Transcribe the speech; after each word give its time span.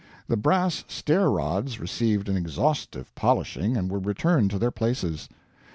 The 0.27 0.35
brass 0.35 0.83
stair 0.87 1.29
rods 1.29 1.79
received 1.79 2.27
an 2.27 2.35
exhaustive 2.35 3.13
polishing 3.13 3.77
and 3.77 3.87
were 3.91 3.99
returned 3.99 4.49
to 4.49 4.57
their 4.57 4.71
places. 4.71 5.29